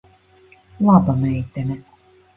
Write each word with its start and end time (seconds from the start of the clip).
Laba 0.85 1.13
meitene. 1.21 1.75